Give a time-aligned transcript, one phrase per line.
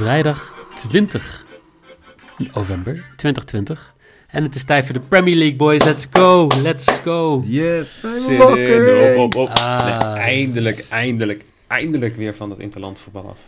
[0.00, 1.44] Vrijdag 20
[2.52, 3.94] november 2020.
[4.26, 5.84] En het is tijd voor de Premier League, boys.
[5.84, 7.42] Let's go, let's go.
[7.46, 9.48] Yes, Zin in, op, op, op.
[9.48, 9.84] Ah.
[9.84, 13.38] Nee, eindelijk, eindelijk, eindelijk weer van het interlandvoetbal af.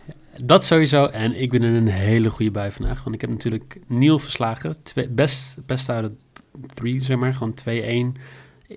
[0.45, 1.05] Dat sowieso.
[1.05, 3.03] En ik ben in een hele goede bui vandaag.
[3.03, 4.75] Want ik heb natuurlijk Niel verslagen.
[4.83, 6.13] Twee, best, best uit het
[6.75, 7.33] 3, zeg maar.
[7.33, 7.53] Gewoon
[8.15, 8.19] 2-1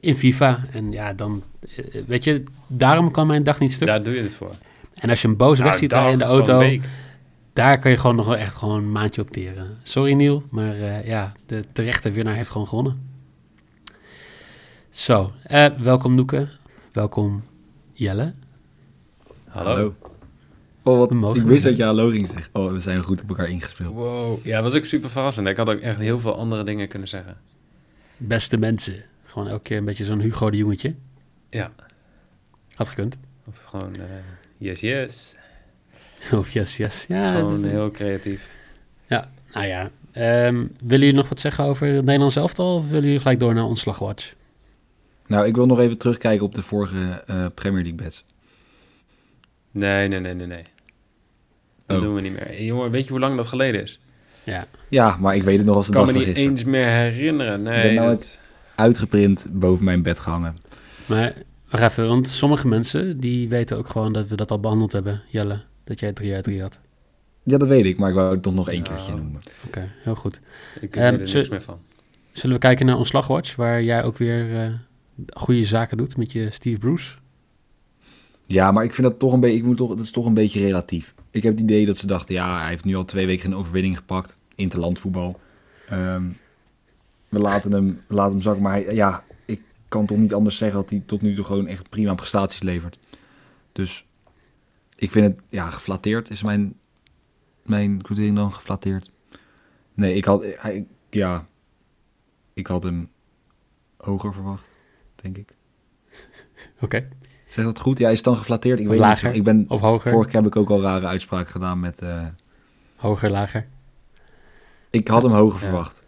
[0.00, 0.64] in FIFA.
[0.72, 1.42] En ja, dan...
[1.76, 3.88] eh, Weet je, daarom kan mijn dag niet stuk.
[3.88, 4.54] Daar doe je het voor.
[4.94, 6.58] En als je hem boos weg Nou, ziet dag rijden in de auto...
[6.58, 6.84] week.
[7.56, 9.78] Daar kan je gewoon nog wel echt gewoon een maandje op teren.
[9.82, 13.08] Sorry Niel, maar eh, ja, de terechte winnaar heeft gewoon gewonnen.
[14.90, 16.48] Zo, eh, welkom Noeke.
[16.92, 17.44] Welkom
[17.92, 18.34] Jelle.
[19.48, 19.94] Hallo.
[20.82, 22.50] Oh, wat, mogen ik wist dat je hallo ging zeggen.
[22.52, 23.94] Oh, we zijn goed op elkaar ingespeeld.
[23.94, 24.44] Wow.
[24.44, 25.48] Ja, dat was ook super verrassend.
[25.48, 27.36] Ik had ook echt heel veel andere dingen kunnen zeggen.
[28.16, 29.04] Beste mensen.
[29.24, 30.94] Gewoon elke keer een beetje zo'n Hugo de Jongetje.
[31.50, 31.72] Ja.
[32.74, 33.18] Had gekund.
[33.46, 34.02] Of gewoon, eh,
[34.58, 35.36] yes, yes.
[36.32, 37.04] Oh, yes, yes.
[37.08, 38.48] Ja, Ja, gewoon dat- heel creatief.
[39.06, 39.90] ja nou ja.
[40.12, 42.76] Ehm, willen jullie nog wat zeggen over het Nederlands elftal?
[42.76, 44.34] Of willen jullie gelijk door naar Ontslagwatch?
[45.26, 48.24] Nou, ik wil nog even terugkijken op de vorige eh, Premier League bets.
[49.70, 50.62] Nee, nee, nee, nee, nee.
[51.86, 52.02] Dat Oh.
[52.02, 52.62] doen we niet meer.
[52.62, 54.00] Jongen, weet je hoe lang dat geleden is?
[54.44, 54.66] Ja.
[54.88, 56.64] Ja, maar ik weet het nog als Ik de kan dag me van niet eens
[56.64, 57.62] meer herinneren.
[57.64, 58.38] ben Nee, nou dat...
[58.74, 60.56] Uitgeprint boven mijn bed gehangen.
[61.06, 61.32] Maar
[61.70, 65.22] wacht even, want sommige mensen die weten ook gewoon dat we dat al behandeld hebben,
[65.28, 65.60] Jelle.
[65.86, 66.80] Dat jij 3 uit 3 had.
[67.42, 68.82] Ja, dat weet ik, maar ik wou het toch nog één Ja.
[68.84, 69.40] keertje noemen.
[69.66, 70.40] Oké, heel goed.
[70.80, 71.78] ik Ehm, weet er niks meer van.
[72.32, 74.72] Zullen we kijken naar Ontslagwatch, waar jij ook weer eh,
[75.34, 77.16] goede zaken doet met je Steve Bruce?
[78.46, 80.34] Ja, maar ik vind dat toch een beetje, ik moet toch, dat is toch een
[80.34, 81.14] beetje relatief.
[81.30, 83.56] Ik heb het idee dat ze dachten, ja, hij heeft nu al twee weken een
[83.58, 84.38] overwinning gepakt.
[84.54, 85.40] Interlandvoetbal.
[85.88, 86.22] Ehm
[87.28, 90.56] we laten hem, we laten hem zakken, maar hij, ja, ik kan toch niet anders
[90.56, 92.98] zeggen dat hij tot nu toe gewoon echt prima prestaties levert.
[93.72, 94.05] Dus
[94.96, 96.74] ik vind het, ja, geflatteerd is mijn,
[97.62, 99.10] mijn quotering dan geflatteerd.
[99.94, 101.46] Nee, ik had, hij, ja,
[102.54, 103.08] ik had hem
[103.96, 104.64] hoger verwacht,
[105.14, 105.54] denk ik.
[106.80, 107.08] Oké,
[107.48, 107.98] Zeg dat goed?
[107.98, 108.78] Ja, is het dan geflatteerd?
[108.78, 109.28] Ik Of weet lager?
[109.28, 109.36] niet.
[109.36, 110.10] Ik ben, of hoger?
[110.10, 112.00] Vorige keer heb ik ook al rare uitspraken gedaan met...
[112.02, 112.26] eh,
[112.96, 113.66] Hoger, lager?
[114.90, 115.64] ik had hem hoger Ja.
[115.66, 116.02] verwacht.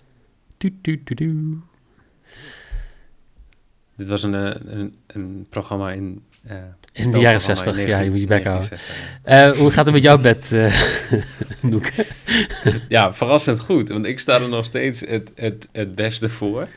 [0.56, 1.58] Tu, tu, tu, tu.
[3.98, 6.22] Dit was een, eh, een, een programma in...
[6.46, 6.56] eh,
[6.92, 8.68] In de jaren spelprogramma 60, in ja, je moet je bek houden.
[8.68, 9.22] 1960.
[9.22, 10.54] Eh, hoe gaat het met jouw bed,
[11.72, 11.90] Noek?
[12.88, 16.68] Ja, verrassend goed, want ik sta er nog steeds het, het, het beste voor.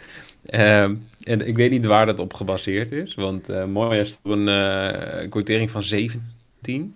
[0.46, 5.30] Ehm, en ik weet niet waar dat op gebaseerd is, want eh Mooi heeft een
[5.30, 6.96] quotering van 17.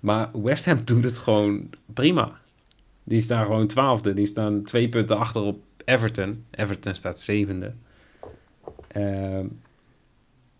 [0.00, 2.32] Maar West Ham doet het gewoon prima.
[3.04, 6.44] Die staan gewoon twaalfde, die staan twee punten achter op Everton.
[6.50, 7.72] Everton staat zevende.
[8.92, 9.46] Ehm,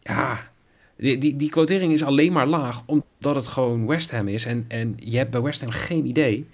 [0.01, 0.51] ja,
[0.97, 4.45] die, die, die quotering is alleen maar laag omdat het gewoon West Ham is.
[4.45, 6.49] En, en je hebt bij West Ham geen idee.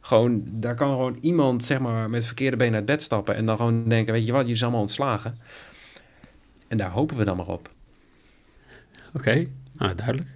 [0.00, 3.56] Gewoon, daar kan gewoon iemand zeg maar met verkeerde benen uit bed stappen en dan
[3.56, 5.38] gewoon denken, weet je wat, je is allemaal ontslagen.
[6.68, 7.70] En daar hopen we dan maar op.
[9.14, 10.28] Oké, nou, duidelijk.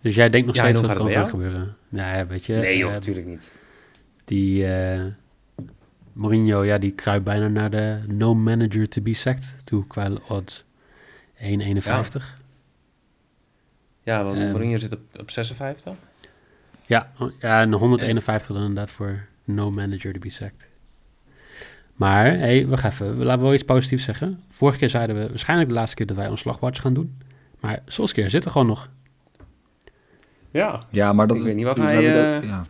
[0.00, 1.76] Dus jij denkt nog Ja, steeds dat het kan gaan gebeuren?
[1.88, 2.54] Nou ja, weet je.
[2.54, 3.50] nee joh, eh, natuurlijk niet.
[4.24, 5.04] Die eh,
[6.12, 10.64] Mourinho, ja, die kruipt bijna naar de no manager to be sacked toe qua odds.
[11.36, 12.38] 1,51.
[14.02, 14.50] Ja, want Ehm.
[14.50, 15.92] Mourinho zit op, op 56.
[16.86, 20.68] Ja, oh, ja, en 151 dan inderdaad voor no manager to be sacked.
[21.94, 23.18] Maar, hé, hey, wacht even.
[23.18, 24.42] We laten wel iets positiefs zeggen.
[24.50, 27.18] Vorige keer zeiden we waarschijnlijk de laatste keer dat wij ontslagwatch gaan doen.
[27.60, 28.88] Maar Solskjaer zit er gewoon nog.
[30.50, 32.64] Ja, Ja, maar dat Ik is- weet niet wat we hij, eh, ja.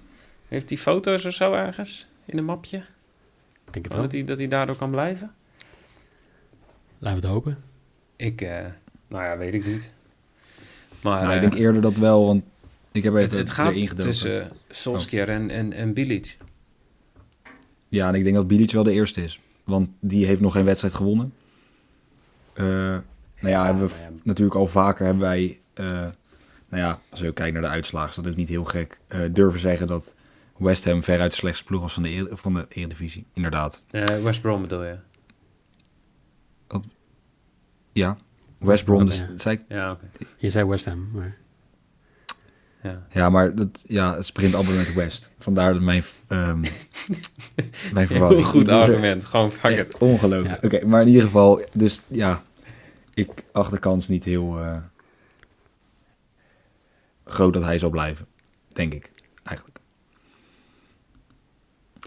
[0.49, 2.83] heeft hij foto's of zo ergens in een mapje?
[3.71, 4.03] Ik denk het Oh, wel.
[4.09, 5.33] dat, hij, dat hij daardoor kan blijven?
[6.99, 7.59] Laten we het hopen.
[8.17, 8.65] Ik, eh,
[9.09, 9.93] nou ja, weet ik niet.
[11.03, 12.45] Maar Nou, ik eh, denk eerder dat wel, want
[12.93, 13.97] ik heb het, even het erin gaat gedoken.
[14.05, 16.37] tussen Solskjaer en, en, en Bilic.
[17.89, 19.41] Ja, en ik denk dat Bilic wel de eerste is.
[19.65, 21.33] Want die heeft nog geen wedstrijd gewonnen.
[22.53, 23.03] Eh, nou
[23.55, 24.11] ja, hebben we ja.
[24.23, 25.59] natuurlijk al vaker hebben wij...
[25.75, 25.85] eh,
[26.69, 29.01] nou ja, als je ook kijkt naar de uitslagen, is dat ook niet heel gek.
[29.09, 30.15] eh, durven zeggen dat
[30.61, 33.27] West Ham veruit de slechtste ploeg was van de, van de Eredivisie.
[33.35, 33.83] Inderdaad.
[33.91, 34.97] Eh, West Brom bedoel je?
[37.93, 38.17] Ja.
[38.59, 39.29] West Brom, dus, Ja.
[39.37, 40.09] zei ik, Ja, oké.
[40.39, 41.37] Je zei West Ham, maar...
[42.83, 43.07] Ja.
[43.11, 45.31] ja, maar dat, ja, het sprint allemaal met West.
[45.39, 46.61] Vandaar mijn, ehm
[47.95, 48.41] mijn verwarring.
[48.41, 49.25] Heel goed Dus, argument.
[49.25, 49.99] Gewoon fuck it.
[49.99, 50.62] ongelooflijk.
[50.62, 50.69] Ja.
[50.69, 52.43] Oké, maar in ieder geval, dus ja,
[53.15, 54.77] ik acht de kans niet heel eh,
[57.25, 58.27] groot dat hij zal blijven.
[58.73, 59.11] Denk ik.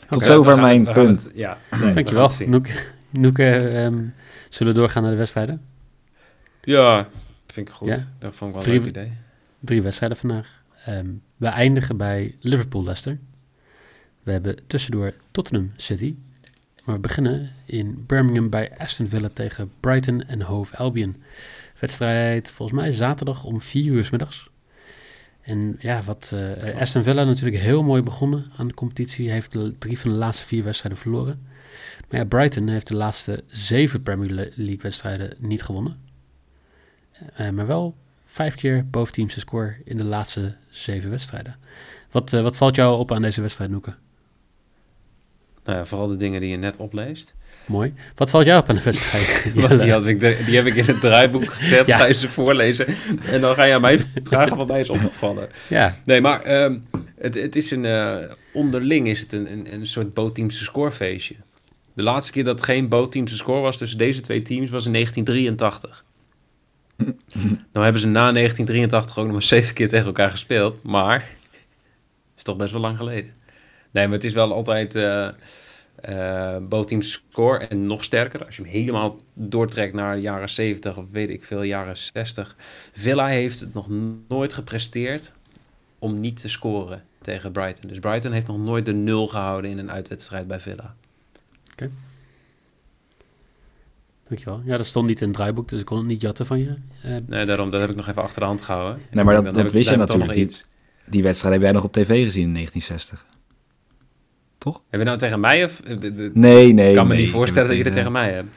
[0.10, 1.24] Tot zover mijn gaan punt.
[1.24, 2.30] het- ja, nee, Dankjewel,
[3.76, 4.10] ehm,
[4.50, 5.62] zullen we doorgaan naar de wedstrijden?
[6.62, 7.08] Ja,
[7.48, 7.88] vind ik goed.
[7.88, 7.96] Ja?
[8.20, 9.12] Dat vond ik wel een Drie- leuk idee.
[9.60, 10.62] Drie wedstrijden vandaag.
[10.86, 11.08] Ehm,
[11.38, 13.18] we eindigen bij Liverpool-Leicester.
[14.24, 16.16] We hebben tussendoor Tottenham City.
[16.86, 21.16] Maar we beginnen in Birmingham bij Aston Villa tegen Brighton en Hove Albion.
[21.80, 24.50] Wedstrijd volgens mij zaterdag om 4 uur 's middags.
[25.44, 29.32] En ja, wat eh, Aston Villa natuurlijk heel mooi begonnen aan de competitie.
[29.32, 31.48] Heeft de drie van de laatste vier wedstrijden verloren.
[32.10, 36.02] Maar ja, Brighton heeft de laatste zeven Premier League wedstrijden niet gewonnen.
[37.34, 41.56] Eh, maar wel vijf keer boven teams score in de laatste zeven wedstrijden.
[42.12, 43.96] Wat, eh, wat valt jou op aan deze wedstrijd, Noeke?
[45.64, 47.34] Nou ja, vooral de dingen die je net opleest.
[47.66, 47.94] Mooi.
[48.16, 49.44] Wat valt jou op aan de wedstrijd?
[49.82, 51.86] Die, had ik, de- die heb ik in het draaiboek gezet.
[51.88, 51.98] Ja.
[51.98, 52.86] Ga je ze voorlezen.
[53.32, 55.50] En dan ga je aan mij vragen wat mij is opgevallen.
[55.70, 56.78] Ja, Nee, maar ehm,
[57.18, 57.86] het, het is een...
[57.86, 58.16] eh,
[58.54, 61.36] onderling is het een, een, een soort bootteamse scorefeestje.
[61.94, 64.92] De laatste keer dat het geen bootteamse score was tussen deze twee teams was in
[64.94, 66.04] 1983.
[67.74, 70.84] nou hebben ze na 1983 ook nog maar zeven keer tegen elkaar gespeeld.
[70.84, 71.28] Maar
[72.38, 73.32] is toch best wel lang geleden.
[73.92, 75.28] Nee, maar het is wel altijd eh
[76.04, 77.58] eh bootteamse score.
[77.68, 81.44] En nog sterker, als je hem helemaal doortrekt naar de jaren 70 of weet ik
[81.44, 82.56] veel, jaren 60.
[82.94, 83.88] Villa heeft het nog
[84.28, 85.32] nooit gepresteerd
[86.00, 87.90] om niet te scoren tegen Brighton.
[87.90, 90.96] Dus Brighton heeft nog nooit de nul gehouden in een uitwedstrijd bij Villa.
[94.28, 94.62] dankjewel.
[94.66, 96.76] Ja, dat stond niet in het draaiboek, dus ik kon het niet jatten van je.
[97.04, 99.02] Eh, Nee, daarom, dat heb ik nog even achter de hand gehouden.
[99.12, 100.62] Nee, maar dat- dat wist je natuurlijk nog iets.
[101.06, 103.26] Die wedstrijd heb jij nog op tv gezien in 1960.
[104.90, 105.82] Heb je nou tegen mij of...
[105.82, 106.90] de- de- Nee, nee.
[106.90, 108.54] ik kan me nee, niet voorstellen dat je het het tegen mij hebt.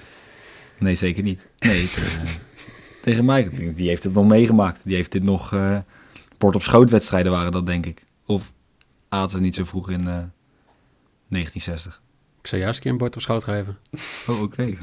[0.79, 1.49] Nee, zeker niet.
[1.59, 2.23] Nee, tegen,
[3.03, 3.49] tegen mij.
[3.75, 4.81] Die heeft het nog meegemaakt.
[4.85, 5.53] Die heeft dit nog...
[5.53, 5.79] eh
[6.39, 8.05] port op schoot wedstrijden waren dat, denk ik.
[8.27, 8.53] Of
[9.09, 10.23] aten ze niet zo vroeg in eh
[11.29, 12.03] 1960.
[12.41, 13.77] ik zou eens een keer een bord op schoot geven.
[14.27, 14.75] Oh, oké.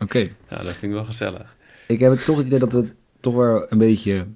[0.00, 0.18] Oké.
[0.48, 1.56] Ja, dat vind ik wel gezellig.
[1.86, 4.26] Ik heb het toch het idee dat het toch wel een beetje...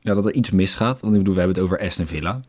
[0.00, 1.00] Ja, dat er iets misgaat.
[1.00, 2.40] Want ik bedoel, we hebben het over Aston Villa.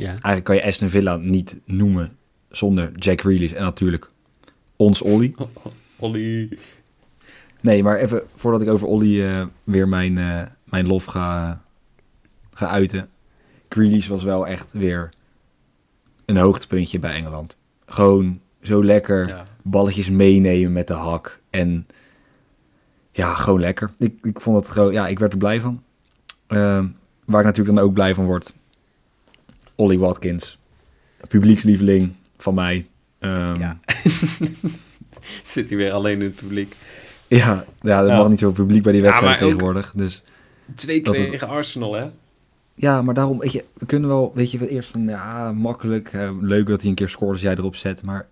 [0.00, 2.16] Ja, Eigenlijk kan je Aston Villa niet noemen
[2.50, 4.10] zonder Jack Grealish en natuurlijk
[4.76, 5.34] ons Ollie.
[5.98, 6.58] Ollie.
[7.60, 11.60] Nee, maar even voordat ik over Ollie eh, weer mijn, eh, mijn lof ga,
[12.52, 13.08] ga uiten.
[13.68, 15.08] Grealish was wel echt weer
[16.24, 17.58] een hoogtepuntje bij Engeland.
[17.86, 19.46] Gewoon zo lekker Ja.
[19.62, 21.40] balletjes meenemen met de hak.
[21.50, 21.86] En
[23.12, 23.90] ja, gewoon lekker.
[23.98, 25.82] Ik, ik vond het gewoon, ja, ik werd er blij van.
[26.46, 26.86] Ehm,
[27.26, 28.54] waar ik natuurlijk dan ook blij van word.
[29.80, 30.58] Ollie Watkins.
[31.28, 32.86] Publiekslieveling van mij.
[33.18, 33.78] Ehm, Ja.
[35.42, 36.74] Zit hij weer alleen in het publiek.
[37.28, 38.16] ja, ja, er Ja.
[38.16, 39.92] mag niet zoveel publiek bij die Ja, wedstrijd ook- tegenwoordig.
[39.96, 40.22] Dus
[40.74, 42.06] Twee keer tegen Arsenal, hè?
[42.74, 46.12] ja, maar daarom, weet je, we kunnen wel, weet je, we eerst van, ja, makkelijk.
[46.12, 48.02] eh, leuk dat hij een keer scoort als jij erop zet.
[48.02, 48.28] Maar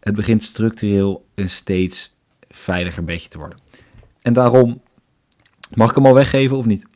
[0.00, 2.14] het begint structureel een steeds
[2.48, 3.58] veiliger beetje te worden.
[4.22, 4.80] En daarom,
[5.74, 6.86] mag ik hem al weggeven of niet?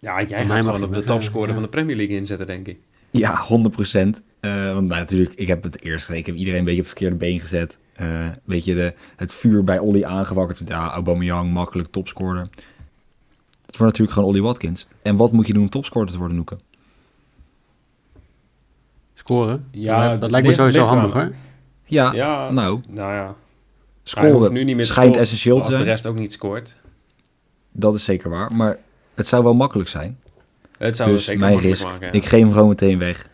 [0.00, 1.54] Ja, jij gaat mag gewoon op de topscorer ja.
[1.54, 2.78] van de Premier League inzetten, denk ik.
[3.10, 4.22] Ja, 100 procent.
[4.40, 7.24] want nou, natuurlijk, ik heb het eerst, ik heb iedereen een beetje op het verkeerde
[7.24, 7.78] been gezet.
[7.92, 8.06] Eh
[8.44, 10.68] weet je, de, het vuur bij Ollie aangewakkerd.
[10.68, 12.40] Ja, Aubameyang, makkelijk topscorer.
[13.66, 14.86] Het wordt natuurlijk gewoon Ollie Watkins.
[15.02, 16.56] En wat moet je doen om topscorer te worden, Noeke?
[19.30, 19.66] scoren.
[19.70, 21.32] Ja, dat, dat lijkt me sowieso handig hoor.
[21.84, 23.34] Ja, Ja, nou, nou ja.
[24.02, 25.88] Scoren nu niet meer schijnt scoren essentieel te Als de zijn.
[25.88, 26.76] rest ook niet scoort.
[27.72, 28.52] Dat is zeker waar.
[28.56, 28.78] Maar
[29.14, 30.18] het zou wel makkelijk zijn.
[30.78, 32.06] Het zou dus zeker mijn makkelijk risk, maken.
[32.06, 32.12] ja.
[32.12, 33.28] ik geef hem gewoon meteen weg.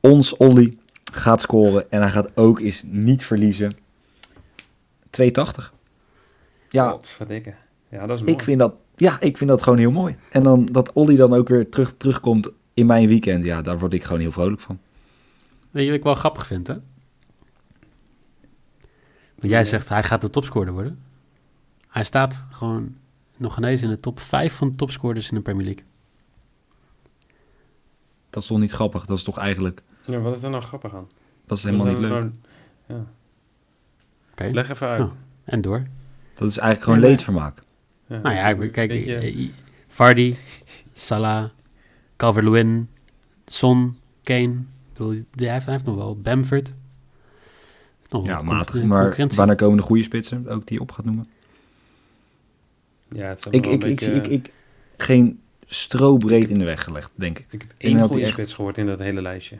[0.00, 0.78] Ons Ollie
[1.12, 3.76] gaat scoren en hij gaat ook eens niet verliezen.
[5.10, 5.72] 280.
[6.68, 7.54] Ja, Godverdikke.
[7.88, 8.32] Ja, dat is mooi.
[8.32, 10.16] ik vind dat, ja, ik vind dat gewoon heel mooi.
[10.30, 13.44] En dan dat Ollie dan ook weer terug, terugkomt in mijn weekend.
[13.44, 14.78] Ja, daar word ik gewoon heel vrolijk van.
[15.70, 16.74] Weet je wat ik wel grappig vind, hè?
[19.34, 20.98] Want jij zegt hij gaat de topscorer worden.
[21.88, 22.96] Hij staat gewoon
[23.40, 25.84] nog ineens in de top 5 van de topscorers in de Premier League.
[28.30, 29.04] Dat is toch niet grappig?
[29.04, 31.08] Dat is toch eigenlijk, Ja, wat is er nou grappig aan?
[31.46, 32.30] dat is helemaal niet is leuk.
[34.32, 34.44] Oké.
[34.44, 34.52] Ja.
[34.52, 35.10] Leg even uit.
[35.10, 35.16] Oh.
[35.44, 35.82] En door.
[36.34, 37.62] Dat is eigenlijk gewoon Ja, leedvermaak.
[38.06, 39.48] Nou ja, ik- kijk, weet je- eh,
[39.88, 40.34] Vardy,
[40.94, 41.48] Salah,
[42.16, 42.88] Calvert-Lewin,
[43.46, 44.42] Son, Kane.
[44.42, 46.72] Ik bedoel, hij heeft, hij heeft nog wel Bamford.
[48.08, 48.82] Nog Ja, matig.
[48.82, 50.48] Maar wanneer komen de goede spitsen?
[50.48, 51.26] Ook die je op gaat noemen.
[53.10, 54.14] Ja, het is ook Ik, wel ik, een ik, beetje...
[54.14, 54.52] ik, ik,
[54.96, 57.46] geen strobreed in de weg gelegd, denk ik.
[57.50, 59.56] Ik heb één goede die echt- spits gehoord in dat hele lijstje.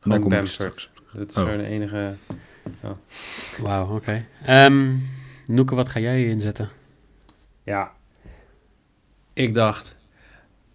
[0.00, 0.48] Gewoon ik Bamford.
[0.48, 0.90] straks.
[1.12, 1.46] Dat is Oh.
[1.48, 2.14] zo de enige...
[3.60, 4.26] Wauw, oké.
[4.44, 4.96] Ehm,
[5.46, 6.68] Noeke, wat ga jij inzetten?
[7.62, 7.92] Ja.
[9.32, 9.96] Ik dacht,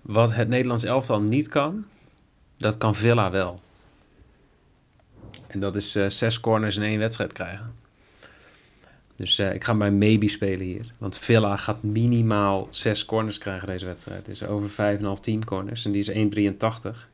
[0.02, 1.86] wat het Nederlands elftal niet kan,
[2.58, 3.62] dat kan Villa wel.
[5.48, 7.74] En dat is eh, zes corners in één wedstrijd krijgen.
[9.18, 10.94] Dus eh, ik ga bij maybe spelen hier.
[10.98, 14.28] Want Villa gaat minimaal zes corners krijgen deze wedstrijd.
[14.28, 16.12] Is over 5,5 team corners en die is
[16.92, 17.10] 1,83.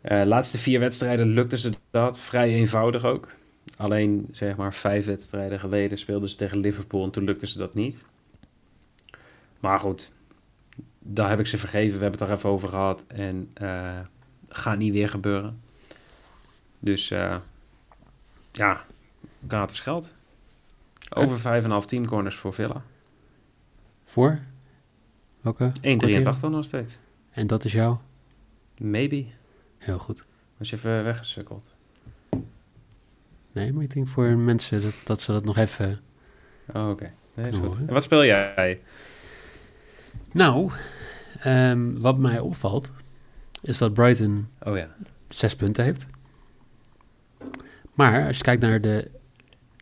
[0.00, 2.20] Eh laatste vier wedstrijden lukte ze dat.
[2.20, 3.28] Vrij eenvoudig ook.
[3.76, 7.74] Alleen zeg maar vijf wedstrijden geleden speelden ze tegen Liverpool en toen lukte ze dat
[7.74, 8.04] niet.
[9.60, 10.10] Maar goed,
[10.98, 11.96] daar heb ik ze vergeven.
[11.96, 13.04] We hebben het er even over gehad.
[13.06, 13.98] En eh
[14.48, 15.60] gaat niet weer gebeuren.
[16.78, 17.36] Dus eh,
[18.52, 18.80] ja,
[19.48, 20.14] gratis geld.
[21.14, 22.82] Over 5,5 team corners voor Villa.
[24.04, 24.38] Voor?
[25.40, 25.72] Welke?
[25.74, 26.98] 1,83 nog steeds.
[27.30, 27.96] En dat is jou?
[28.78, 29.24] Maybe.
[29.78, 30.24] Heel goed.
[30.58, 31.74] Als je even weggesukkeld.
[33.52, 36.00] Nee, maar ik denk voor mensen dat, dat ze dat nog even...
[36.74, 37.12] Oh, oké.
[37.34, 37.78] Nee, is goed.
[37.78, 37.86] hè?
[37.86, 38.80] En wat speel jij?
[40.32, 40.70] Nou,
[41.38, 42.92] ehm, wat mij opvalt,
[43.62, 44.88] is dat Brighton Oh ja.
[45.28, 46.06] zes punten heeft.
[47.94, 49.10] Maar als je kijkt naar de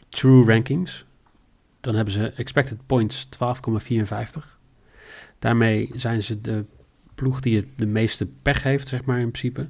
[0.09, 1.04] true rankings,
[1.85, 4.55] dan hebben ze expected points 12,54.
[5.38, 6.64] Daarmee zijn ze de
[7.14, 9.69] ploeg die het de meeste pech heeft, zeg maar in principe.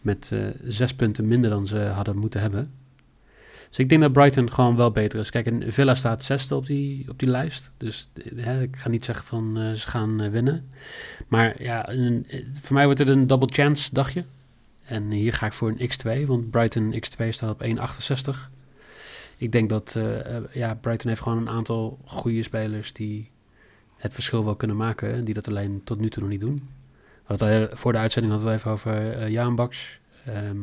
[0.00, 2.72] Met eh, zes punten minder dan ze hadden moeten hebben.
[3.68, 5.30] Dus ik denk dat Brighton gewoon wel beter is.
[5.30, 7.70] Kijk, en Villa staat zesde op die, op die lijst.
[7.76, 10.68] Dus hè, ik ga niet zeggen van eh, ze gaan eh, winnen.
[11.28, 11.88] Maar ja,
[12.52, 14.24] voor mij wordt het een double chance dagje.
[14.84, 18.57] En hier ga ik voor een X2, want Brighton X2 staat op 1,68.
[19.38, 23.30] Ik denk dat eh, eh, ja, Brighton heeft gewoon een aantal goede spelers die
[23.96, 25.12] het verschil wel kunnen maken.
[25.12, 26.68] En die dat alleen tot nu toe nog niet doen.
[27.26, 30.00] Eh, voor de uitzending hadden we het even over eh Jaan Baks.
[30.24, 30.56] Ehm,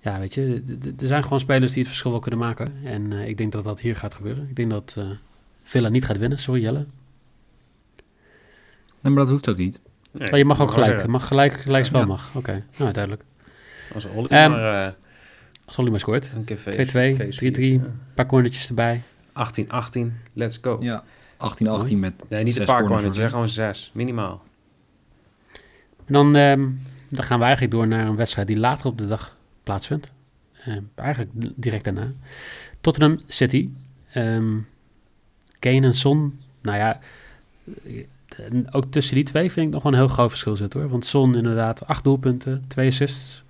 [0.00, 0.62] ja, weet je,
[1.00, 2.72] er zijn gewoon spelers die het verschil wel kunnen maken.
[2.84, 4.46] En eh, ik denk dat dat hier gaat gebeuren.
[4.48, 5.04] Ik denk dat eh,
[5.62, 6.38] Villa niet gaat winnen.
[6.38, 6.86] Sorry Jelle.
[9.00, 9.80] Nee, maar dat hoeft ook niet.
[10.10, 11.06] Nee, Oh, je mag ook gelijk.
[11.06, 12.06] mag gelijk, gelijk spel Ja.
[12.06, 12.30] mag.
[12.34, 13.24] Oké, nou duidelijk.
[13.94, 14.94] Als Ollie Ehm, maar...
[15.66, 16.32] Als Ollie maar scoort.
[16.36, 17.40] een keer feest- 2-2, feest 3-3.
[17.40, 17.84] viert.
[17.84, 19.02] Een paar cornertjes erbij.
[19.32, 20.76] 18-18, let's go.
[20.80, 21.04] Ja.
[21.36, 24.42] 18-18 met Nee, niet zes een paar corners zeg gewoon zes, minimaal.
[26.06, 26.68] En dan, ehm,
[27.08, 30.12] dan gaan we eigenlijk door naar een wedstrijd die later op de dag plaatsvindt.
[30.64, 32.12] Eh, eigenlijk direct daarna.
[32.80, 33.68] Tottenham City.
[34.12, 34.56] Ehm
[35.58, 36.40] Kane en Son.
[36.62, 37.00] Nou ja,
[37.86, 38.04] eh,
[38.70, 40.88] ook tussen die twee vind ik nog wel een heel groot verschil zitten hoor.
[40.90, 43.44] Want Son inderdaad acht doelpunten, twee assists.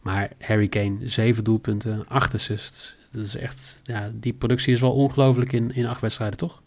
[0.00, 2.96] Maar Harry Kane zeven doelpunten, acht assists.
[3.12, 6.62] Dat is echt, ja, die productie is wel ongelooflijk in, in acht wedstrijden toch?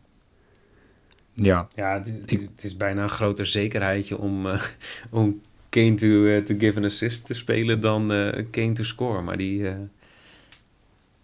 [1.33, 4.61] Ja, Ja, het, Ik- het is bijna een groter zekerheidje om, eh,
[5.09, 9.21] om Kane to, eh, to give an assist te spelen dan eh, Kane to score.
[9.21, 9.75] Maar die, eh,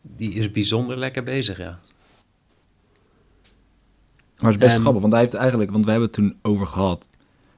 [0.02, 1.80] die is bijzonder lekker bezig, ja.
[4.40, 6.38] maar het is best Ehm, grappig, want hij heeft eigenlijk, want we hebben het toen
[6.42, 7.08] over gehad.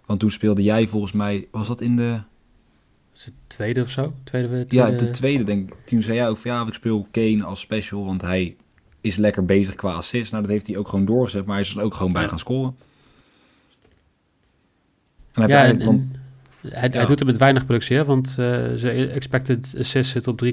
[0.05, 2.21] Want toen speelde jij volgens mij, was dat in de,
[3.13, 4.13] Is het tweede of zo?
[4.23, 5.75] Tweede, ja, tweede- de tweede denk ik.
[5.85, 8.55] Toen zei jij ook van ja, ik speel Kane als special, want hij
[9.01, 10.31] is lekker bezig qua assist.
[10.31, 12.27] Nou, dat heeft hij ook gewoon doorgezet, maar hij is er ook gewoon bij Ja.
[12.27, 12.75] gaan scoren.
[15.31, 16.03] En hij Ja, en, want,
[16.61, 17.05] hij, hij ja.
[17.05, 20.49] doet het met weinig productie, hè, want uh, zijn expected assist zit op 3,8.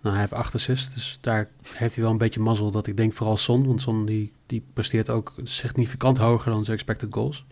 [0.00, 2.96] Nou, hij heeft 8 assists, dus daar heeft hij wel een beetje mazzel dat ik
[2.96, 7.44] denk vooral Son, want Son die, die presteert ook significant hoger dan zijn expected goals.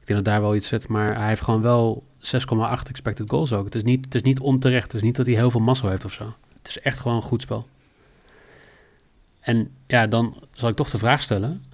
[0.00, 3.52] Ik denk dat daar wel iets zit, maar hij heeft gewoon wel 6,8 expected goals
[3.52, 3.64] ook.
[3.64, 5.88] Het is, niet, het is niet onterecht, het is niet dat hij heel veel mazzel
[5.88, 6.34] heeft of zo.
[6.58, 7.68] Het is echt gewoon een goed spel.
[9.40, 11.64] En ja, dan zal ik toch de vraag stellen.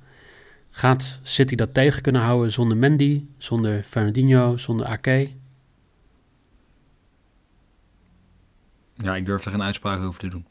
[0.70, 5.30] Gaat City dat tegen kunnen houden zonder Mendy, zonder Fernandinho, zonder Ake?
[9.02, 10.46] ja, ik durf er geen uitspraak over te doen.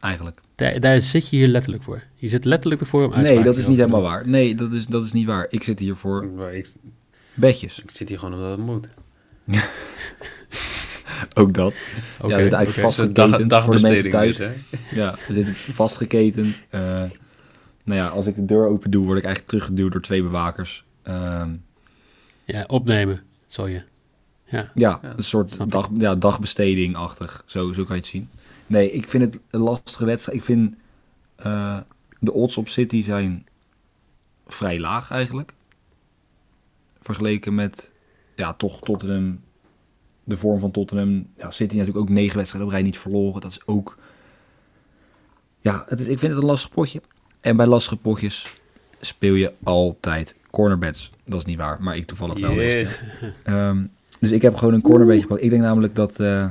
[0.00, 0.40] Eigenlijk.
[0.54, 2.02] Daar, daar zit je hier letterlijk voor.
[2.14, 4.28] Je zit letterlijk ervoor om Nee, uitspraken dat is niet helemaal waar.
[4.28, 5.46] Nee, dat is, dat is niet waar.
[5.50, 6.72] Ik zit hier voor Ik,
[7.34, 7.78] bedjes.
[7.78, 8.88] ik zit hier gewoon omdat het moet.
[11.34, 11.74] Ook dat.
[12.20, 12.30] doen.
[12.30, 13.12] ja, we zitten eigenlijk oké.
[13.12, 14.36] Dag, vastgeketend voor de mensen thuis.
[14.36, 14.52] dus, hè?
[15.00, 16.56] Ja, we zitten vastgeketend.
[16.68, 16.80] Eh,
[17.84, 20.84] nou ja, als ik de deur open doe, word ik eigenlijk teruggeduwd door twee bewakers.
[21.02, 21.54] Ehm,
[22.44, 23.82] Ja, opnemen, zal je.
[24.44, 27.42] Ja, ja, Ja, een soort dag, ja, dagbesteding-achtig.
[27.46, 28.28] Zo, zo kan je het zien.
[28.66, 30.38] Nee, ik vind het een lastige wedstrijd.
[30.38, 30.74] Ik vind
[31.36, 31.78] eh,
[32.18, 33.46] de odds op City zijn
[34.46, 35.52] vrij laag eigenlijk.
[37.02, 37.89] Vergeleken met,
[38.40, 39.40] ja, toch Tottenham
[40.24, 41.26] de vorm van Tottenham.
[41.36, 43.40] Ja, City natuurlijk ook negen wedstrijden op rij niet verloren.
[43.40, 43.96] Dat is ook...
[45.60, 47.02] Ja, het is, ik vind het een lastig potje.
[47.40, 48.56] En bij lastige potjes
[49.00, 51.10] speel je altijd cornerbets.
[51.24, 52.52] Dat is niet waar, maar ik toevallig wel.
[52.52, 53.02] Yes.
[53.42, 53.84] Ehm,
[54.20, 55.42] dus ik heb gewoon een cornerbedje gepakt.
[55.42, 56.50] Ik denk namelijk dat, eh,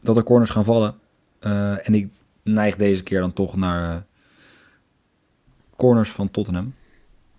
[0.00, 0.94] dat er corners gaan vallen.
[1.38, 2.08] Eh, en ik
[2.42, 4.00] neig deze keer dan toch naar eh,
[5.76, 6.74] corners van Tottenham.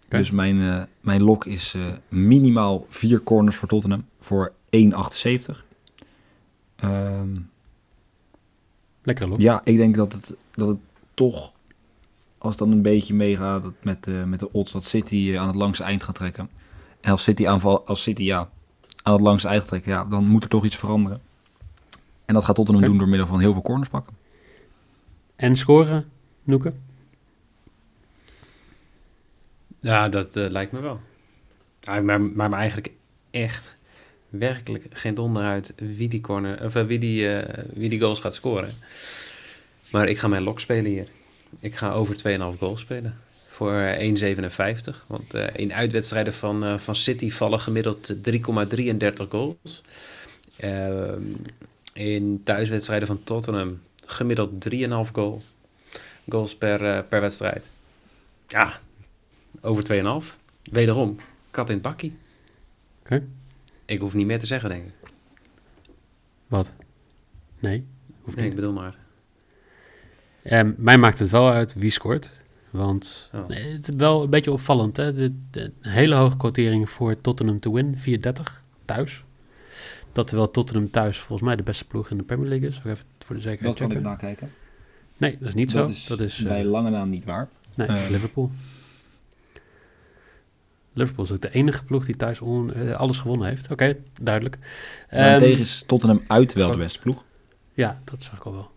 [0.09, 5.65] Dus mijn, eh, mijn lok is eh, minimaal vier corners voor Tottenham voor 1,78.
[6.75, 7.37] Ehm,
[9.03, 9.39] Lekker lok.
[9.39, 10.77] ja, ik denk dat het, dat het
[11.13, 11.51] toch,
[12.37, 15.55] als het dan een beetje meegaat met, eh, met de odds, dat City aan het
[15.55, 16.49] langste eind gaat trekken.
[17.01, 18.49] En als City, aanval, als City ja,
[19.03, 21.21] aan het langste eind gaat trekken, ja, dan moet er toch iets veranderen.
[22.25, 24.15] En dat gaat Tottenham doen door middel van heel veel corners pakken.
[25.35, 26.09] En scoren,
[26.43, 26.73] Noeke?
[29.79, 30.99] Ja, dat eh, lijkt me wel.
[32.01, 32.91] Maar, maar eigenlijk
[33.31, 33.77] echt
[34.29, 38.19] werkelijk geen donder uit wie die, corner, of, eh, wie, die, eh, wie die goals
[38.19, 38.69] gaat scoren.
[39.91, 41.07] Maar ik ga mijn lok spelen hier.
[41.59, 43.19] Ik ga over 2,5 goals spelen.
[43.49, 45.05] Voor eh, 1,57.
[45.07, 49.83] Want in uitwedstrijden van, van City vallen gemiddeld 3,33 goals.
[50.55, 51.21] Ehm,
[51.93, 55.41] in thuiswedstrijden van Tottenham gemiddeld 3,5 goal.
[56.29, 57.67] goals per, per wedstrijd.
[58.47, 58.79] Ja,
[59.61, 59.83] over
[60.23, 60.37] 2,5.
[60.71, 61.15] Wederom,
[61.51, 62.13] kat in het bakkie.
[62.99, 63.23] Oké.
[63.85, 64.91] Ik hoef niet meer te zeggen, denk ik.
[66.47, 66.71] Wat?
[67.59, 67.85] Nee,
[68.21, 68.53] hoeft Nee, niet.
[68.53, 68.95] ik bedoel maar.
[70.43, 72.31] Ehm, mij maakt het wel uit wie scoort.
[72.69, 73.47] Want Oh.
[73.47, 74.97] nee, het is wel een beetje opvallend.
[74.97, 75.13] Hè?
[75.13, 77.95] De, hele hoge quotering voor Tottenham to win.
[77.97, 79.23] 4,30 thuis.
[80.11, 82.77] Dat terwijl Tottenham thuis volgens mij de beste ploeg in de Premier League is.
[82.77, 84.01] Even voor de zekerheid checken.
[84.01, 84.51] nakijken.
[85.17, 85.91] Nee, dat is niet zo.
[86.07, 87.49] dat is eh, lange naam niet waar.
[87.75, 88.51] nee, eh, Liverpool.
[90.93, 93.71] Liverpool is ook de enige ploeg die thuis on- eh, alles gewonnen heeft.
[93.71, 94.57] Oké, duidelijk.
[95.11, 97.23] Maar Ehm, tegen is Tottenham uit wel de beste ploeg.
[97.73, 98.71] Ja, dat zag ik al wel.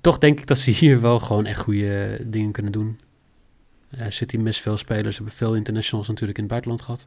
[0.00, 2.98] Toch denk ik dat ze hier wel gewoon echt goede dingen kunnen doen.
[3.90, 7.06] Eh, City mist veel spelers, hebben veel internationals natuurlijk in het buitenland gehad.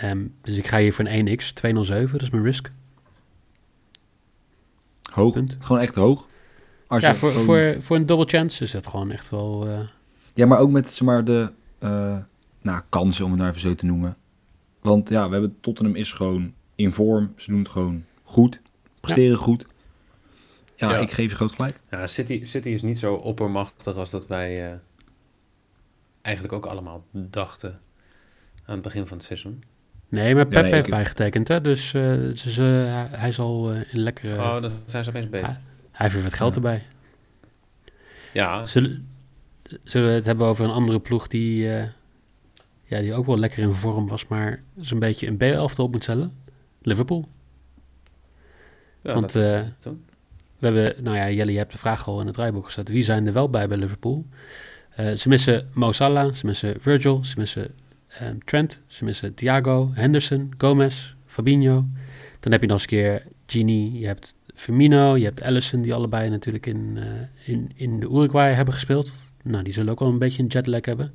[0.00, 2.70] Ehm, dus ik ga hier voor een 1x, 207, dat is mijn risk.
[5.12, 5.34] Hoog.
[5.34, 5.56] Punt.
[5.60, 6.26] Gewoon echt hoog.
[6.86, 9.66] Als ja, voor, gewoon- voor, voor een double chance is dat gewoon echt wel...
[9.68, 9.80] eh,
[10.34, 12.16] Ja, maar ook met zeg maar, de eh,
[12.62, 14.16] nou, kansen, om het nou even zo te noemen.
[14.80, 17.32] Want ja, we hebben Tottenham is gewoon in vorm.
[17.36, 18.60] Ze doen het gewoon goed.
[19.00, 19.66] Presteren goed.
[20.76, 20.98] Ja, Ja.
[20.98, 21.80] ik geef je groot gelijk.
[21.90, 24.76] Ja, City, City is niet zo oppermachtig als dat wij eh,
[26.22, 27.80] eigenlijk ook allemaal dachten
[28.64, 29.62] aan het begin van het seizoen.
[30.08, 31.60] Nee, maar Pep nee, heeft ik- bijgetekend, hè?
[31.60, 32.64] dus, eh, dus eh,
[33.10, 34.34] hij- zal eh, een lekkere...
[34.36, 35.48] oh, dan zijn ze opeens beter.
[35.48, 35.58] hij
[35.92, 36.56] heeft weer wat geld Ja.
[36.56, 36.82] erbij.
[38.32, 39.08] Ja, Zullen,
[39.84, 41.88] zullen we het hebben over een andere ploeg die, eh,
[42.90, 46.02] ja, die ook wel lekker in vorm was, maar zo'n beetje een B-elftal op moet
[46.02, 46.32] stellen?
[46.82, 47.28] Liverpool.
[49.02, 49.62] ja want, eh.
[50.58, 52.88] We hebben, nou ja, Jelly, je hebt de vraag al in het rijboek gezet.
[52.88, 54.26] Wie zijn er wel bij bij Liverpool?
[54.90, 57.74] Eh, ze missen Mo Salah, ze missen Virgil, ze missen
[58.08, 61.84] ehm, Trent, ze missen Thiago, Henderson, Gomez, Fabinho.
[62.40, 65.94] Dan heb je nog eens een keer Gini, je hebt Firmino, je hebt Allison, die
[65.94, 69.12] allebei natuurlijk in, eh, in, in de Uruguay hebben gespeeld.
[69.42, 71.12] Nou, die zullen ook wel een beetje een jetlag hebben.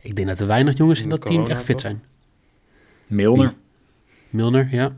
[0.00, 2.02] Ik denk dat er weinig jongens in In dat team echt fit zijn.
[3.06, 3.54] Milner.
[4.30, 4.92] Milner, ja.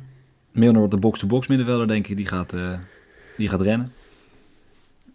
[0.50, 2.16] Milner wordt de box-to-box middenvelder, denk ik.
[2.16, 2.78] Die gaat, eh,
[3.36, 3.92] die gaat rennen.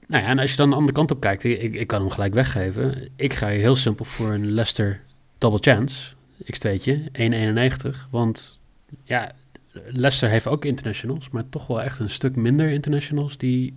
[0.08, 2.10] Nou ja, en als je dan de andere kant op kijkt, ik, ik kan hem
[2.10, 3.10] gelijk weggeven.
[3.16, 5.02] Ik ga hier heel simpel voor een Leicester
[5.38, 6.14] double chance.
[6.44, 8.08] X2'tje, 1,91.
[8.10, 8.62] Want
[9.04, 9.32] ja,
[9.72, 13.74] Leicester heeft ook internationals, maar toch wel echt een stuk minder internationals die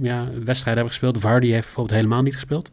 [0.00, 1.18] ja, een wedstrijd hebben gespeeld.
[1.18, 2.68] Vardy heeft bijvoorbeeld helemaal niet gespeeld.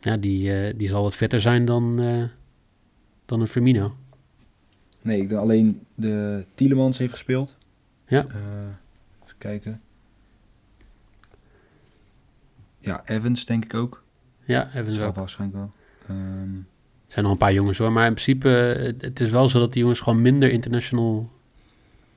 [0.00, 2.22] Ja, die, eh, die zal wat fitter zijn dan, eh,
[3.26, 3.96] dan een Firmino.
[5.02, 7.56] Nee, ik denk alleen de Tielemans heeft gespeeld.
[8.06, 8.26] Ja.
[8.26, 8.36] Eh,
[9.24, 9.80] even kijken.
[12.78, 14.02] Ja, Evans denk ik ook.
[14.44, 15.12] Ja, Zal zo.
[15.12, 15.72] waarschijnlijk wel.
[16.08, 16.56] Ehm,
[17.06, 18.48] Er zijn nog een paar jongens hoor, maar in principe,
[18.98, 21.30] het, is wel zo dat die jongens gewoon minder international,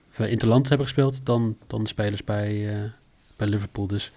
[0.09, 2.69] of eh, interland hebben gespeeld dan, dan de spelers bij,
[3.37, 3.87] bij Liverpool.
[3.87, 4.11] Dus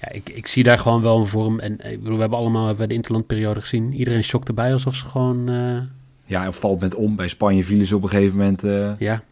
[0.00, 1.58] ja, ik, ik zie daar gewoon wel een vorm.
[1.58, 3.92] En eh, ik bedoel, we hebben allemaal hebben we de interlandperiode gezien.
[3.92, 5.80] Iedereen shokt erbij alsof ze gewoon, eh,
[6.24, 7.16] ja, en valt met om.
[7.16, 9.22] Bij Spanje vielen ze op een gegeven moment eh, ja,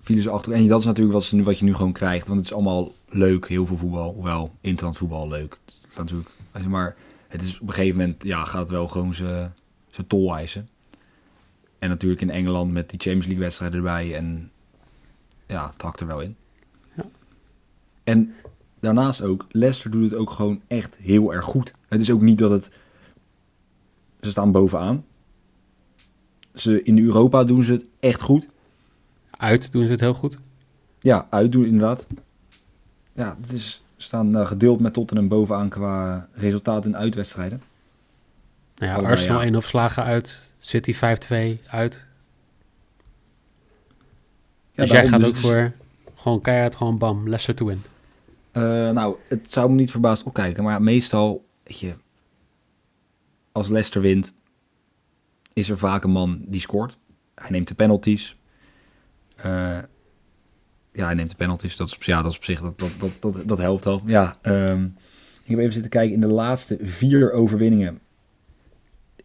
[0.00, 0.52] vielen ze achter.
[0.52, 2.26] En dat is natuurlijk wat, ze nu, wat je nu gewoon krijgt.
[2.26, 4.12] Want het is allemaal leuk, heel veel voetbal.
[4.12, 5.58] Hoewel, interland voetbal leuk.
[5.64, 6.28] Het is natuurlijk,
[6.68, 6.96] maar,
[7.28, 9.52] het is op een gegeven moment, ja, gaat het wel gewoon zijn
[9.90, 10.68] zijn tol eisen.
[11.78, 14.16] En natuurlijk in Engeland met die Champions League wedstrijden erbij.
[14.16, 14.50] En
[15.46, 16.36] ja, het hakt er wel in.
[18.04, 18.34] En
[18.80, 21.74] daarnaast ook, Leicester doet het ook gewoon echt heel erg goed.
[21.88, 22.70] Het is ook niet dat het...
[24.20, 25.04] Ze staan bovenaan.
[26.54, 28.48] Ze, in Europa doen ze het echt goed.
[29.30, 30.38] uit doen ze het heel goed.
[31.00, 32.06] Ja, uitdoen inderdaad.
[33.12, 37.62] Ja, het is, staan eh, gedeeld met Tottenham bovenaan qua resultaten in uitwedstrijden.
[38.76, 39.44] Nou ja, Allebei, Arsenal ja.
[39.44, 40.52] 1 of slagen uit.
[40.58, 40.98] City 5-2
[41.66, 42.06] uit.
[44.72, 45.72] Ja, dus jij gaat dus ook voor
[46.20, 47.82] gewoon keihard, gewoon bam, Leicester win.
[48.50, 50.64] Eh, nou, het zou me niet verbaasd opkijken.
[50.64, 51.94] Maar meestal, weet je,
[53.52, 54.34] als Leicester wint,
[55.52, 56.98] is er vaak een man die scoort.
[57.34, 58.36] Hij neemt de penalties.
[59.36, 59.78] Eh,
[60.92, 61.76] ja, hij neemt de penalties.
[61.76, 64.02] Dat is ja, dat is op zich, dat, dat, dat, dat, helpt al.
[64.06, 64.84] Ja, ehm,
[65.42, 68.00] ik heb even zitten kijken in de laatste vier overwinningen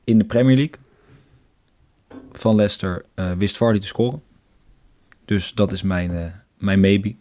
[0.04, 0.80] in de Premier League
[2.32, 4.24] van Leicester eh, wist Vardy te scoren.
[5.26, 7.16] Dus dat is mijn, mijn maybe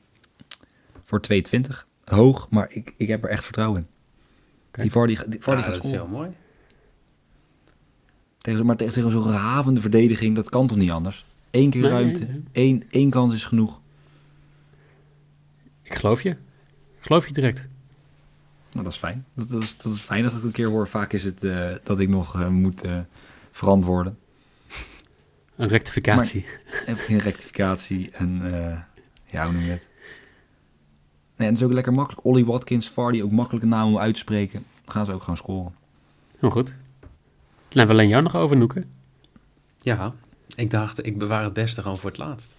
[1.05, 1.87] voor 220.
[2.05, 3.87] Hoog, maar ik, ik heb er echt vertrouwen in.
[4.83, 6.07] Die Vardy, die Vardy Ja, gaat dat is scoren.
[6.09, 6.31] heel mooi.
[8.39, 11.27] Tegen, zo- maar tegen, tegen zo'n gehavende verdediging, dat kan toch niet anders?
[11.51, 12.43] Eén keer Nee, ruimte, nee, nee.
[12.53, 13.81] Één, één kans is genoeg.
[15.83, 16.31] Ik geloof je.
[16.31, 16.37] Ik
[17.01, 17.67] geloof je direct.
[18.73, 19.25] Nou, dat is fijn.
[19.35, 20.89] Dat, dat, is, dat is fijn dat ik het een keer hoor.
[20.89, 22.99] Vaak is het eh, dat ik nog eh, moet eh,
[23.53, 24.19] verantwoorden.
[25.57, 26.45] Een rectificatie.
[26.65, 28.79] Heb ik een rectificatie en eh,
[29.35, 29.89] ja, hoe noem je het?
[31.37, 32.27] Nee, en het is ook lekker makkelijk.
[32.27, 34.65] Ollie Watkins, Vardy, ook makkelijke naam om uit te spreken.
[34.85, 35.75] Dan gaan ze ook gewoon scoren.
[36.39, 36.67] Heel goed.
[37.69, 38.91] Dan hebben we alleen jou nog over, Noeken.
[39.81, 40.15] Ja,
[40.55, 42.55] ik dacht, ik bewaar het beste gewoon voor het laatst.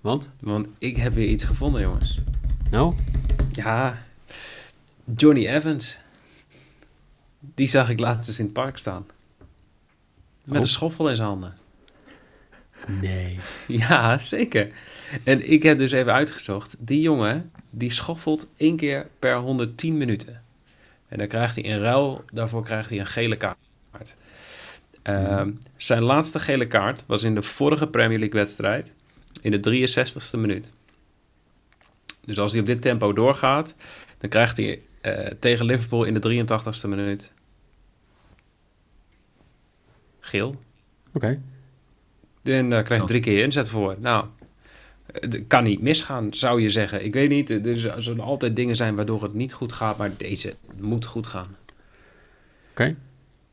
[0.00, 0.30] Want?
[0.40, 2.18] Want ik heb weer iets gevonden, jongens.
[2.70, 2.94] Nou,
[3.52, 3.98] Ja,
[5.16, 5.98] Johnny Evans.
[7.54, 9.06] Die zag ik laatst dus in het park staan.
[10.44, 10.62] Met Oh.
[10.62, 11.54] een schoffel in zijn handen.
[12.86, 13.38] Nee.
[13.66, 14.68] Ja, zeker.
[15.24, 16.76] En ik heb dus even uitgezocht.
[16.78, 20.42] Die jongen, die schoffelt één keer per 110 minuten.
[21.08, 24.16] En dan krijgt hij in ruil, daarvoor krijgt hij een gele kaart.
[25.02, 28.92] Ehm, zijn laatste gele kaart was in de vorige Premier League wedstrijd.
[29.40, 30.70] In de 63ste minuut.
[32.24, 33.74] Dus als hij op dit tempo doorgaat,
[34.18, 37.32] dan krijgt hij eh, tegen Liverpool in de 83ste minuut
[40.20, 40.60] geel.
[41.12, 41.40] Oké.
[42.48, 43.94] En daar krijg je Dat- drie keer je inzet voor.
[43.98, 44.24] Nou,
[45.12, 47.04] het kan niet misgaan, zou je zeggen.
[47.04, 50.10] Ik weet niet, er er zullen altijd dingen zijn waardoor het niet goed gaat, maar
[50.16, 51.56] deze moet goed gaan.
[52.70, 52.96] Oké.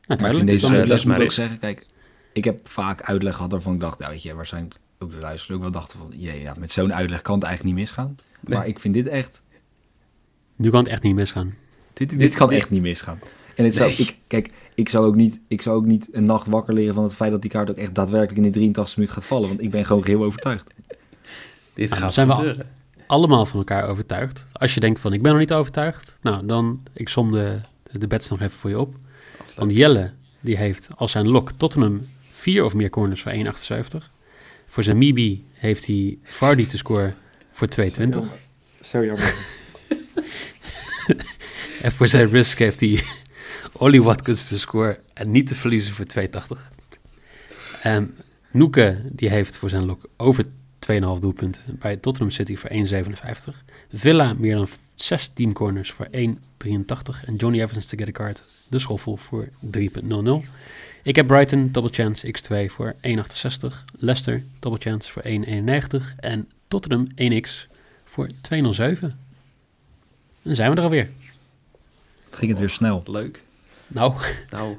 [0.06, 1.38] Nou, Maar in deze Dus, eh, les dat is moet maar ik ook dit.
[1.38, 1.86] zeggen, kijk,
[2.32, 5.50] ik heb vaak uitleg gehad waarvan ik dacht, ja, weet je, waarschijnlijk ook de luisteraars
[5.56, 8.16] ook wel dachten van, jee, ja, met zo'n uitleg kan het eigenlijk niet misgaan.
[8.40, 8.58] Nee.
[8.58, 9.42] Maar ik vind dit echt,
[10.56, 11.54] Nu kan het echt niet misgaan.
[11.92, 12.58] dit, dit kan nee.
[12.58, 13.18] echt niet misgaan.
[13.54, 13.98] En het zou, Nee.
[13.98, 17.02] ik, kijk, ik zou, ook niet, ik zou ook niet een nacht wakker liggen van
[17.02, 19.60] het feit dat die kaart ook echt daadwerkelijk in de 83 minuut gaat vallen, want
[19.60, 20.70] ik ben gewoon geheel overtuigd.
[21.74, 22.68] Dit Nou, gaat zijn we gebeuren.
[23.06, 24.46] Allemaal van elkaar overtuigd.
[24.52, 26.18] Als je denkt van, ik ben nog niet overtuigd.
[26.20, 27.60] Nou, dan, ik som de,
[27.92, 28.94] de bets nog even voor je op.
[29.56, 34.10] Want Jelle, die heeft als zijn lok Tottenham vier of meer corners voor 1,78.
[34.66, 37.14] Voor zijn Mibi heeft hij Vardy te scoren
[37.50, 38.08] voor 2,20.
[38.80, 39.34] Zo jammer.
[41.82, 43.02] En voor zijn risk heeft hij
[43.76, 46.06] Ollie Watkins te scoren en niet te verliezen voor
[46.56, 46.60] 2,80.
[47.82, 48.16] En
[48.50, 50.50] Noeke, die heeft voor zijn lok over 2,5
[51.20, 52.76] doelpunten bij Tottenham City voor 1,57.
[53.92, 56.10] Villa meer dan 16 corners voor 1,83.
[57.24, 59.80] En Johnny Evans te get a card, de schoffel voor 3,00.
[61.02, 63.00] Ik heb Brighton, double chance x2 voor 1,68.
[63.98, 66.14] Leicester, double chance voor 1,91.
[66.16, 67.50] En Tottenham 1x
[68.04, 68.34] voor 2,07.
[70.42, 71.08] Dan zijn we er alweer.
[72.30, 73.02] Ging het weer snel.
[73.06, 73.42] Leuk.
[73.94, 74.14] Nou,
[74.50, 74.76] Nou,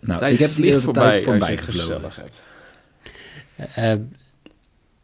[0.00, 2.10] Nou, ik heb die hele voorbij tijd als je voorbij gevlogen.
[2.10, 2.42] gezellig hebt.
[3.74, 3.94] eh,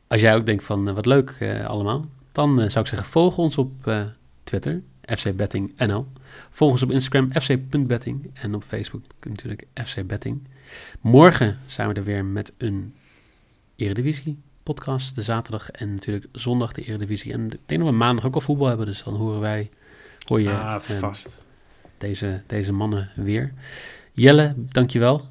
[0.07, 3.09] als jij ook denkt van eh, wat leuk eh, allemaal, dan eh, zou ik zeggen
[3.09, 3.93] volg ons op
[4.45, 4.83] Twitter,
[5.17, 6.07] FC Betting NL.
[6.51, 8.31] Volg ons op Instagram, fc.betting.
[8.33, 10.49] En op Facebook natuurlijk FC Betting.
[11.01, 12.95] Morgen zijn we er weer met een
[13.77, 17.33] Eredivisie podcast, de zaterdag en natuurlijk zondag de Eredivisie.
[17.33, 19.71] En ik denk dat we maandag ook al voetbal hebben, dus dan horen wij,
[20.27, 21.39] hoor je ah, eh, vast.
[21.99, 23.53] Deze, deze mannen weer.
[24.13, 25.29] Jelle, dankjewel.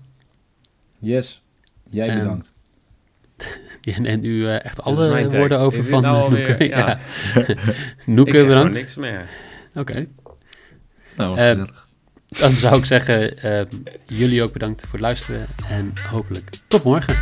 [0.99, 1.41] Yes,
[1.89, 2.53] jij Ehm, bedankt.
[3.81, 6.67] Ja, en u eh, echt alle woorden over Is van nou eh, alweer- Noeke.
[6.67, 6.99] ja.
[8.15, 8.75] Noeke, bedankt.
[8.75, 9.25] niks meer.
[9.75, 10.07] Oké.
[11.17, 11.87] Nou, was eh, gezellig.
[12.27, 13.65] Dan zou ik zeggen, eh,
[14.05, 15.45] jullie ook bedankt voor het luisteren.
[15.69, 17.15] En hopelijk tot morgen.